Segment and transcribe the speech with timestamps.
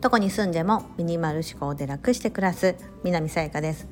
[0.00, 2.74] どこに住んでもミニマル思考で楽して暮らす
[3.04, 3.86] 南さやかです。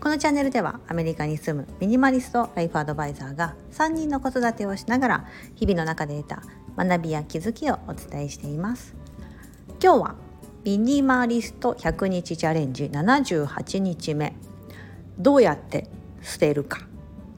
[0.00, 6.42] このチャンネルではアメリカに住むミニマリストライフアドバイザーが3人の子育てをしながら日々の中で得た
[6.76, 8.94] 学びや気づきをお伝えしています。
[9.82, 10.14] 今日は
[10.64, 14.34] ミニマリスト100日チャレンジ78日目
[15.18, 15.88] どうやって
[16.22, 16.80] 捨てるか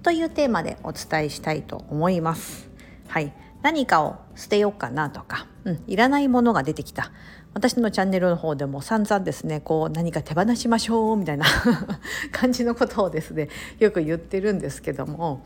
[0.03, 2.71] というテーマでお伝えしたいと思います。
[3.09, 3.33] はい。
[3.67, 7.11] 何かを捨てようかなとか、うん、いらないものが出てきた。
[7.53, 11.47] 私のチャンネルの方でも散々ですねこう何か手放しましょうみたいな
[12.31, 13.49] 感じのことをですね
[13.79, 15.43] よく言ってるんですけども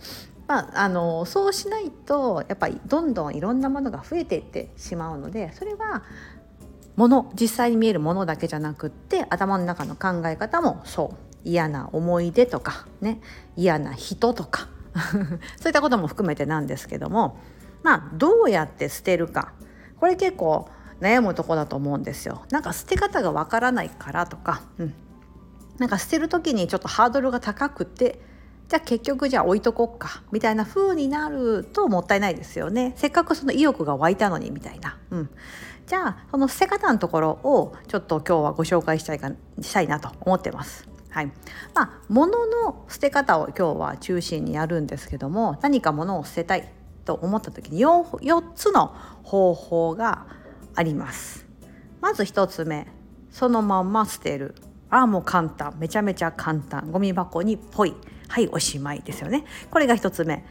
[0.49, 6.03] まあ、あのそうしないとやっぱりどんどんいろんなものが増えていってしまうのでそれは
[6.97, 11.15] もの実際に見えるものだけじゃなくって頭の中の考え方もそ
[11.45, 13.21] う嫌な思い出とかね
[13.57, 14.69] 嫌な人とか
[15.63, 17.39] そういったことも含めてなんですけども
[17.83, 19.53] まあどうやって捨てるか。
[19.99, 20.69] これ結構
[21.01, 22.45] 悩むとこだと思うんですよ。
[22.51, 24.95] なんか捨て方がわからないからとか、うん、
[25.79, 28.21] なんか捨てる時にちょっとハードルが高くて。
[28.69, 30.23] じゃあ結局じゃあ置いとこっか。
[30.31, 32.93] みたいな風になるともったいないですよね。
[32.95, 35.31] せっかくその意欲が湧いたのにみたいな、うん、
[35.89, 40.89] じゃあその捨て方のところをちょっと今日はご紹介したいかしたいなと思ってます。
[41.09, 41.33] はい。
[41.75, 46.73] まあ、物の捨て方を今日は中心にやるんですけども何か物を捨てたい。
[47.11, 48.95] と思った時に 4, 4つの
[49.25, 50.27] 方法が
[50.77, 51.45] あります。
[52.01, 52.87] まず1つ目
[53.33, 54.55] そのまんま捨てる。
[54.91, 55.75] ああもう簡単。
[55.81, 56.93] めちゃめちゃ簡単。
[56.93, 57.97] ゴミ箱にポイ。
[58.29, 59.45] はいおしまいですよね。
[59.73, 60.45] これが1つ目、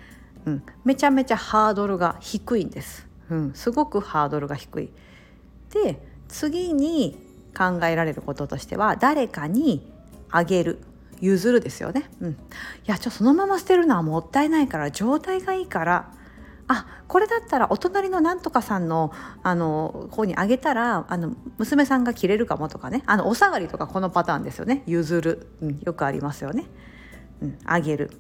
[0.45, 4.91] うん、めちゃめちゃハードルが低いんです、うん、すごくハードルが低い。
[5.71, 7.17] で次に
[7.57, 9.89] 考えられることとしては誰かに
[10.29, 10.79] あげる。
[11.21, 12.35] 譲るですよね、うん、い
[12.85, 16.13] やちょそのまま捨てるのはもったいないから状態がいいから
[16.71, 23.03] あこれだったらお隣のなんとかさんのあの方にあげたらあの娘さんが着れるかもとかね。
[23.07, 24.83] あのお下がりとかこのパターンですよね。
[24.85, 26.65] 譲る、うん、よくありますよね、
[27.41, 28.11] うん、あげる。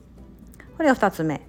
[0.75, 1.41] これが2つ目。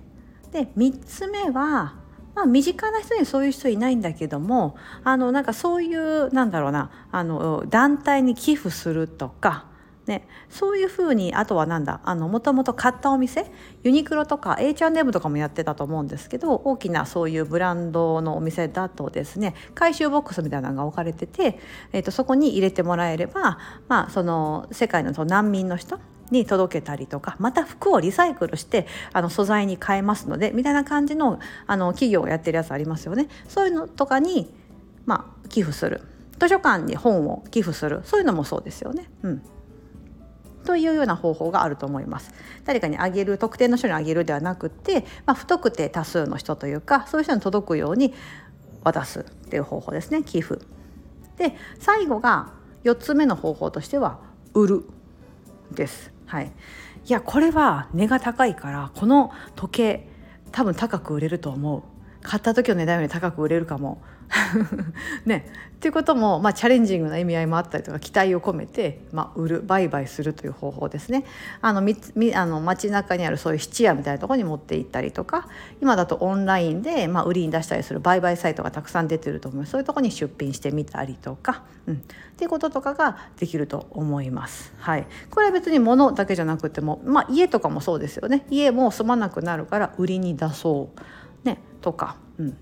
[0.53, 1.95] で3つ目は
[2.35, 6.91] まあ、身近な人にそういう人いないんだけどもあのなんかそういうなんだろうな。
[7.11, 9.70] あの団体に寄付するとか
[10.11, 13.47] ね、そういうふうにあとはなんだあのもともと買ったお店
[13.85, 21.61] ユニクロとか H&M とかもやってたと思うんですけど大きなそういうブランドのお店だとですね回収ボックスみたいなのが置かれてて、
[21.93, 26.01] えー、とそこに入れてもらえれば、まあ、その世界のその難民の人
[26.33, 31.39] に届けたりとかまた服をリサイクルしてあの素材に変えますのでみたいな感じの
[31.69, 33.29] あの企業をやってるやつありますよね。
[33.49, 34.53] そういうのとかに、
[35.07, 36.01] まあ、寄付する。
[36.41, 38.01] 図書館に本を寄付する。
[38.05, 39.11] そういうのもそうですよね。
[39.23, 39.43] うん。
[40.71, 42.33] というような方法があると思います。
[42.65, 48.15] 誰かにあげる特定の人にあげるではなくて、まあ、不特定多数の人というかそういう人に届くように
[48.85, 50.61] 渡すっていう方法ですね寄付。
[51.39, 52.53] で最後が
[52.85, 54.21] 4つ目の方法としては
[54.55, 54.85] 売る
[55.73, 56.13] です。
[56.27, 56.53] はい、
[57.05, 60.09] いやこれは値が高いからこの時計
[60.53, 61.83] 多分高く売れると思う
[62.23, 64.01] 買った時の値段より高く売れるかも
[65.27, 65.47] ね。
[65.81, 71.25] っていうことも、まあ、チャレンジングな意味合いもあったりとか期待を込めて、まあ、売る売買するという方法ですね。
[71.63, 71.97] あのみ
[72.35, 75.49] あの街中にあるそういう質屋みたいなところに持って行ったりとか
[75.81, 81.99] 今だとオンラインで、まあ、売りに出したりする売買サイトがたくさん出てると思うそういうところに出品してみたりとか、うん、っ
[82.37, 84.75] ていうこととかができると思います。
[84.81, 88.45] はい、これは別に物だけじゃなくても、まあ、家とかもそうですよね。
[88.51, 92.17] 家も住まなくなるから売りに出そう、ね、とか。
[92.39, 92.57] うん。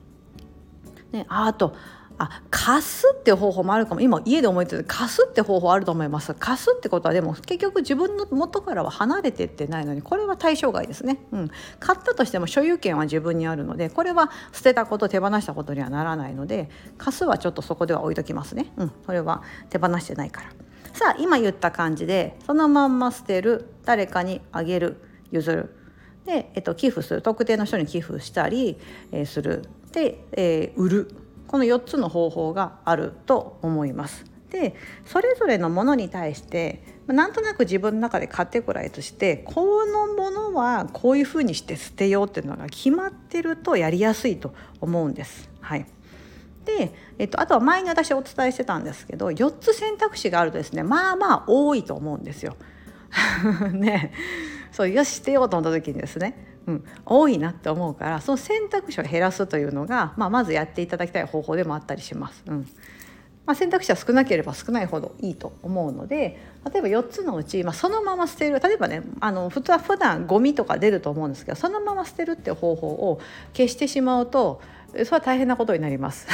[1.13, 1.75] ね、あと
[2.19, 4.01] あ貸すって方法もあるかも。
[4.01, 6.35] 今家で思いついて貸すって方法あると思います。
[6.35, 20.51] 貸すってことはでも結局自分の元からは離れてってないのにこれは対象外ですね、うん、買ったとしても所有権は自分にあるのでこれは捨てたこと手放したことにはならないので貸すはちょっとそこでは置いときますね、うん、これは手放してないから。
[20.93, 23.73] さあ今言った感じでそのまんま捨てる。
[23.85, 25.01] 誰かにあげる。
[25.31, 25.75] 譲る。
[26.25, 27.23] で、えっと、寄付する。
[27.23, 28.79] 特定の人に寄付したり、
[29.13, 29.63] えー、する。
[29.99, 31.15] で、えー、売る
[31.49, 34.25] この4つの方法があると思います。
[34.51, 34.75] で
[35.05, 45.51] それぞれのものに対してなんとなく自分の中でカテゴライズしてこのものはこういうふうにして捨てようっていうのが決まってるとやりやすいと思うんです。
[45.61, 45.87] はい
[46.65, 52.57] で、えっと、あとは前に私お伝えしてたんですけど4つ選択肢があるとですねまあまあ多いと思うんですよ。
[53.73, 54.13] ね
[54.71, 62.45] そうよし捨てようと思った時にですねうん、多いなって思うからその選択肢を減らすというのが、まあ、まずやっていただきたい方法でもあったりします。
[62.47, 62.69] うん
[63.47, 66.39] まあ、選択肢は少なければ少ないほどいいと思うので
[66.71, 73.23] 例えば4つのうち、まあ、そのまま捨てる例えばねあの普通は普段ゴミとか出ると思うんですけどそのまま捨てるっていう方法を
[73.55, 74.61] 消してしまうと
[74.91, 76.27] それは大変なことになります。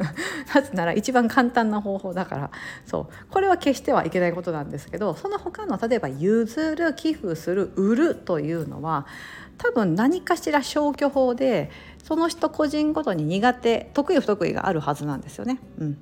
[0.54, 2.50] なぜなら一番簡単な方法だから。
[2.84, 3.26] そう。
[3.30, 9.06] これは決してはいけないことなんですけどその他の例えば譲る寄付する売るというのは
[9.58, 11.70] 多分何かしら消去法で
[12.02, 15.60] その人個人ごとに苦手得意不得意があるはずなんですよね。
[15.78, 15.98] うん、だ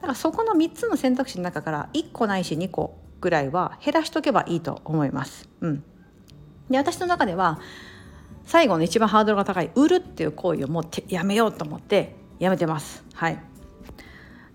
[0.00, 5.48] からそこの3つの選択肢の中から1個ないし2個ぐらいは減らしとけばいいと思います。
[5.60, 5.84] うん、
[6.68, 7.60] で私の中では
[8.46, 13.04] 最後の一番ハードルが高い売るっていう行為をもうやめようと思ってやめてます。
[13.14, 13.38] はい。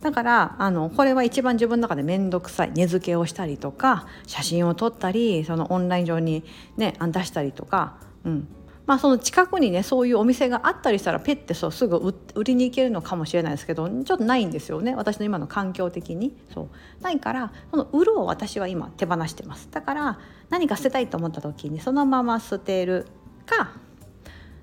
[0.02, 2.72] だからあのこれは一番自分の中で面倒くさい。
[2.74, 6.44] 値付けをしたりとか写真を撮ったりそのオンライン上に
[6.78, 8.48] ね出したりとか、うん。
[8.86, 14.96] まあ、その近くにねそういうお店があったりしたらペッてそうすぐ売りに行けるのかもしれないですけどちょっとないんですよね。
[14.96, 16.36] 私の今の環境的に。
[16.54, 16.70] そう。
[17.04, 19.68] ないからその売るを私は今手放してます。
[19.70, 20.20] だから
[20.50, 23.06] 何か捨てたいと思った時にそのまま捨てる。
[23.50, 23.72] か、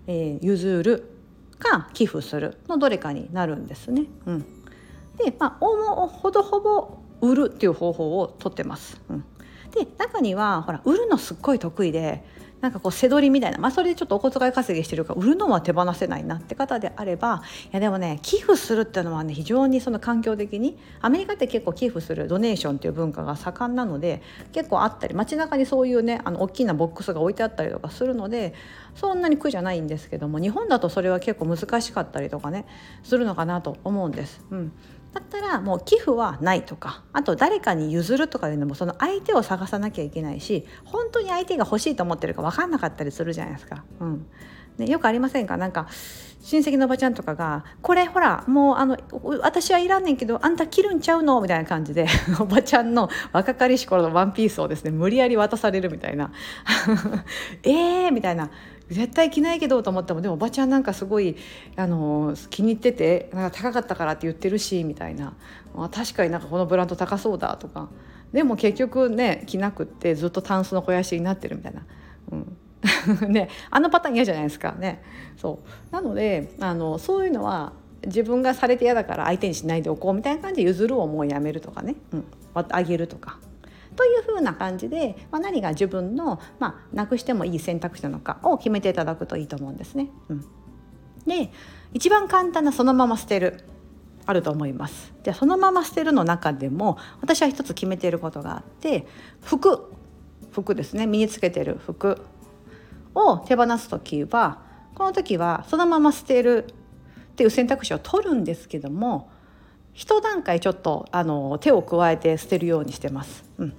[0.06, 1.10] えー、譲る
[1.58, 4.04] か寄付するのどれかになるんですね。
[4.26, 4.40] うん、
[5.16, 9.00] で、まあ、ほどほぼ売るっていう方法をとってます。
[9.08, 9.24] うん、
[9.72, 12.24] で中にはほら売るのすっごい得意で
[12.66, 24.20] なんかこう背取りみたいな、まあ、それでちょっとお小遣い稼ぎしてるから売るのは手放せないなって方であればいやでもね寄付するっていうのはね非常にその環境的にアメリカって結構寄付するドネーションっていう文化が盛んなので
[24.50, 28.52] 結構あったり街中にそういうねあの大きなボックスが置いてあったりとかするので
[28.96, 32.66] そんなに苦じゃないんですけども日本だとそれは結構難しかったりとかね
[33.04, 34.44] するのかなと思うんです。
[34.50, 34.72] うん
[35.18, 43.82] だったらもう寄付はないとかあと誰かに譲るとかいうのもその相手を探さなきゃいけないし本当に相手が欲しいと思ってるか分かんなかったりするじゃないですか。
[44.00, 44.26] うん
[44.76, 45.56] ね、よくありませんか？
[45.56, 45.86] なんか
[46.42, 48.98] 親戚のおばちゃんとかが「これほらもうあの
[49.40, 52.06] 私はいらんねんけどあんた着るんちゃうの?」みたいな感じで
[52.38, 56.30] おばちゃんの若かりし頃のワンピースをですね無理やり渡されるみたいな
[57.64, 58.50] 「えー!」みたいな
[58.88, 61.36] 絶対着ないけどと思ってもでもおばちゃんなんかすごい
[61.74, 65.34] あの気に入っててなんか高かったからって言ってるしみたいな、
[65.74, 67.88] まあ、確かになんかこのブランド高そうだとか。
[68.32, 71.86] でも結局ね着なくってずっとタンスの肥やしになってるみたいな。
[72.32, 72.56] うん。
[73.32, 74.72] ね、あのパターン嫌じゃないですか。
[74.72, 75.02] ね。
[75.36, 75.60] そ
[75.90, 75.92] う。
[75.92, 77.72] なのであのそういうのは
[78.04, 82.24] 自分がされて嫌だから相手にしないでおこうみたいな感じで譲るをもうやめるとかね、うん、
[82.54, 83.38] あげるとか。
[83.96, 90.10] というふうな感じで、まあ、何が自分の、まあ、なくしてもいい選択肢なのかを決めていただくといいと思うんですね。
[90.28, 90.40] うん、
[91.26, 91.50] で
[91.92, 93.64] 一番簡単なそのまま捨てる
[94.26, 95.12] あると思います。
[95.22, 99.06] でそのまま捨てるの中でも私は一つ決めていることがあって
[99.42, 99.92] 服
[100.52, 102.20] 服ですね身につけてる服
[103.14, 104.62] を手放す時は
[104.94, 106.66] この時はそのまま捨てる
[107.32, 109.30] っていう選択肢を取るんですけども
[109.92, 113.44] 一段階ちょっとあの手を加えて捨てるようにしてます。
[113.58, 113.74] うん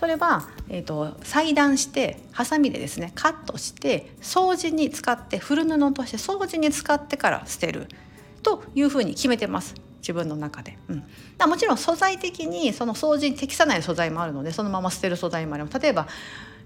[0.00, 7.86] それは、えーと、裁断してハサミでですねカットして掃除に使って古布として掃除に使ってから捨てる
[8.42, 9.74] というふうに決めてます。
[10.00, 11.04] 自分の中で、うん、
[11.36, 15.78] だもちろん素材的にその掃除に適さない素材もあるのでそのまま捨てる素材もあります。
[15.78, 16.08] 例えば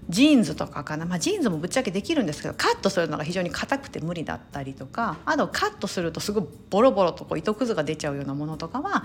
[0.07, 9.03] ジーンズとかかな、まあ、ジーンズもぶっちゃけできるんですけどカットするのが非常に硬くて無理だったりとかあとカットするとすごいボロボロとこう糸くずが出ちゃうようなものとかは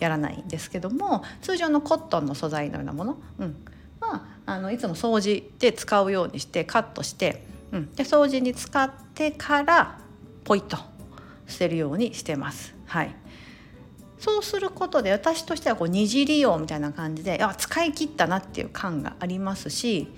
[0.00, 3.56] やらないんですけども通常のコットンの素材のようなもの、うん、
[4.00, 10.00] はあのいつも掃除で使うようにしてカットして、うん、で掃除に使ってから
[10.44, 10.76] ポイッと
[11.46, 12.74] 捨てるようにしてます。
[12.86, 13.14] はい
[14.18, 20.08] そうすることで私としてはこう二次利用みたいな感じであ使い切ったなっていう感がありますし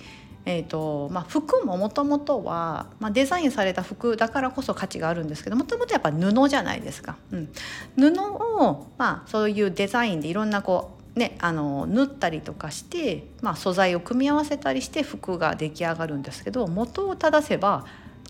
[0.44, 7.16] えーとまあ、服ももともとは、まあ、デザインされた服だからこそ価値があるんですけどもともとやっぱ布じゃないですか。
[7.30, 7.48] うん、
[7.96, 8.12] 布
[8.60, 17.86] を、まあ、そういうデザインでいろんなこう、ね、あの縫ったりとかして、まあ、素材を組み合わせたりして服が出来上がるんですけど元を正せば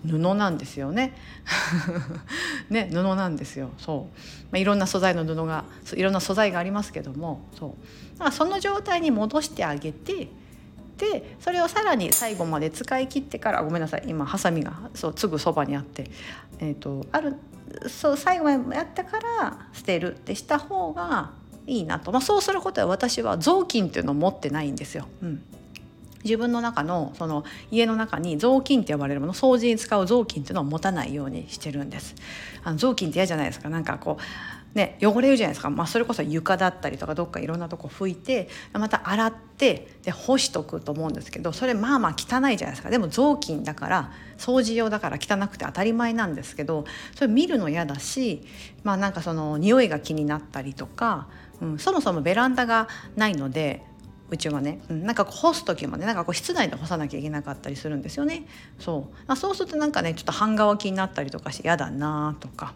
[0.06, 1.14] 布なんですよね。
[2.68, 3.70] ね布なんですよ。
[3.78, 4.16] そう、
[4.50, 5.64] まあ、いろんな素材の布が
[5.94, 10.28] いろんな素材がありますけどもそうだからその状態に戻してあげて
[11.02, 16.08] でそれをさらに最後まで使い切ってからごめんなさい今ハサミがそうすぐそばにあって、
[16.60, 17.34] えーと、ある
[17.88, 21.32] そう最後までやったから捨てるってした方が
[21.66, 25.08] いいなと、まあ、そうすることは私は雑巾っていうのを持ってないんですよ。
[25.22, 25.42] うん
[26.24, 27.42] 自分の中のその
[27.72, 32.14] 家の中に雑巾って呼ばれるもの掃除に使う雑巾っていうのを持たないようにしてるんです。
[32.62, 34.22] あの雑巾って嫌じゃないですかなんかこう
[34.74, 42.88] ね、汚れるじゃないですか、まあ、それこそ床だったりとかどっかいろんなとこ拭いてまた洗ってで干しとくと思うんですけどそれまあまあ汚いじゃないですか。
[42.88, 48.46] でも雑巾だから掃除用だから汚くて当たり前なんですけどそれ見るの嫌だし
[48.82, 51.28] まあなんかその匂いが気になったりとか、
[51.60, 53.82] うん、そもそもベランダがないので
[54.30, 58.46] うちはね、うん、なんか干す時もねなんかこう室内で干さなきゃいけなかったりするんですよね。
[58.78, 59.36] そう。
[59.36, 62.72] そうするとなんかねちょっと半乾きになったりとかして嫌だなとか。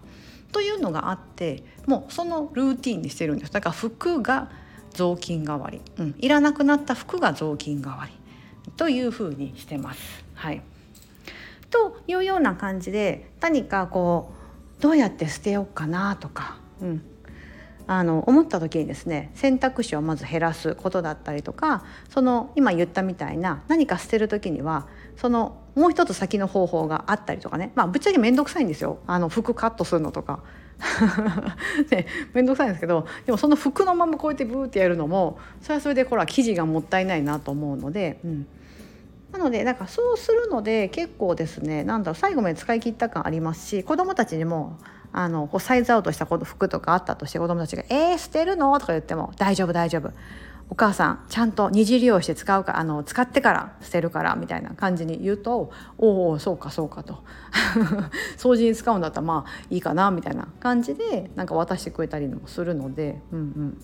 [0.56, 3.52] というのがあってもうそのルーティンにしてるんです。
[3.52, 4.50] だから服が
[4.88, 8.12] 雑巾代わり、うん、いらなくなった服が雑巾代わり。
[8.78, 10.24] というふうにしてます。
[10.32, 10.62] はい、
[11.68, 14.32] というような感じで何かこ
[14.78, 17.02] うどうやって捨てようかなとか、うん、
[17.86, 30.40] あの思った時にですね選択肢をまず減らすことだったりとかその今言ったみたいな何か捨てる時にはそのもう一つ先の方法があったりとかねまあぶっちゃけ面倒くさいんですよあの服カットするのとか。
[31.90, 38.46] ね、面倒くさいんですけどでもその服のままこうやってブーってやるのもそれはそれでほら生地がもったいないなと思うので、うん、
[39.32, 44.78] なのでなんかそうするので結構ですねなんだろう最後まで使い切った感ありますし子どもたちにも
[45.12, 50.12] あのこうサイズアウトした服とかあったとして子どもたちが「えー、捨てるの?」とか言っても「大丈夫大丈夫
[50.68, 57.22] お母さんちゃんと二次利用して使うかあの使ってから捨てるからみたいな感じに言うとおおそうかそうかと。
[58.36, 63.78] 掃除に使うんだったらまあいいかなみたいな感じでなんか渡してくれたりもするので、うんうん、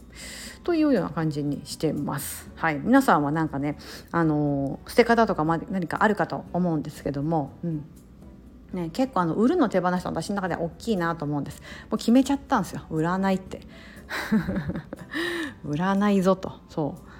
[0.65, 2.51] というような感じにしてます。
[2.57, 3.79] はい、皆さんはなんかね
[4.11, 7.85] あの捨て方とか何かあるかと思うんですけども、うん。
[8.73, 11.61] ね、結構あの売るの手放した私の中では大きいなと思うんです。
[11.91, 12.83] もう決めちゃったんですよ。
[12.91, 13.61] 売らないって。
[15.65, 16.53] 売らないぞと。
[16.69, 17.13] そう。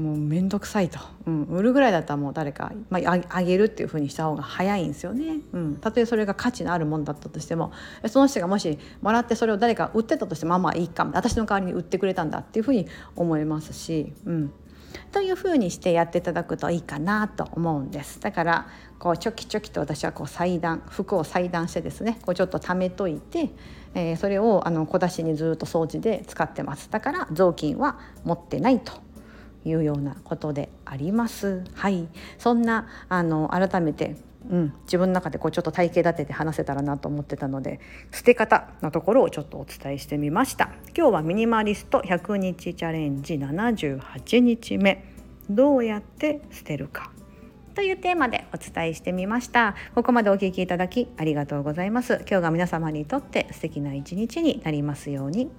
[0.00, 7.72] もう面倒くさいと、うん、売るぐらいだったらもう誰か、まあ、あげるっていうふうにした方が早いんですよね、うん、たとえそれが価値のあるものだったとしても
[8.06, 14.52] その人がもしもらってそれを誰か売ってたとしてもまあまあいいか私の代わりに売ってくれたんだっていうふうに思いますし、うん、
[15.12, 18.20] というふうにしてやっていただくといいかなと思うんです。
[18.20, 18.66] だから
[18.98, 23.50] こうチョキチョキと私はこう裁断服を裁断してですねこうちょっと貯めといて、
[23.94, 26.90] えー、それをあの小出しにずっと掃除で使ってます。
[26.90, 28.92] だから雑巾は持ってないと
[29.64, 31.64] いうようなことであります。
[31.74, 32.08] はい。
[32.38, 34.16] そんなあの改めて
[34.48, 37.80] うん、自分の中でこうちょっと体系立てて話せたらなと思ってたので
[38.10, 40.70] 捨て方のところをちょっとお伝えしてみました。
[40.96, 45.04] 今日はミニマリスト100日チャレンジ78日目。
[45.50, 47.10] どうやって捨てるか。
[47.74, 49.74] というテーマでお伝えしてみました。
[49.94, 52.24] ここまでお聞きいただきありがとうございます。
[52.28, 55.50] 今日が皆様にとって素敵な一日になりますように。